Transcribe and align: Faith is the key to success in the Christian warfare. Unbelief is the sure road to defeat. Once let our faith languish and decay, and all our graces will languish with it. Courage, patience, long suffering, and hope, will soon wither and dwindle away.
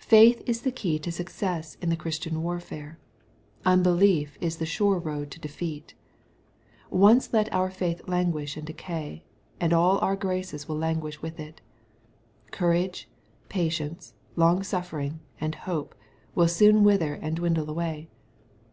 Faith 0.00 0.42
is 0.46 0.62
the 0.62 0.72
key 0.72 0.98
to 0.98 1.12
success 1.12 1.76
in 1.80 1.90
the 1.90 1.96
Christian 1.96 2.42
warfare. 2.42 2.98
Unbelief 3.64 4.36
is 4.40 4.56
the 4.56 4.66
sure 4.66 4.98
road 4.98 5.30
to 5.30 5.38
defeat. 5.38 5.94
Once 6.90 7.32
let 7.32 7.48
our 7.52 7.70
faith 7.70 8.02
languish 8.08 8.56
and 8.56 8.66
decay, 8.66 9.22
and 9.60 9.72
all 9.72 10.00
our 10.00 10.16
graces 10.16 10.66
will 10.68 10.76
languish 10.76 11.22
with 11.22 11.38
it. 11.38 11.60
Courage, 12.50 13.08
patience, 13.48 14.12
long 14.34 14.64
suffering, 14.64 15.20
and 15.40 15.54
hope, 15.54 15.94
will 16.34 16.48
soon 16.48 16.82
wither 16.82 17.14
and 17.14 17.36
dwindle 17.36 17.70
away. 17.70 18.08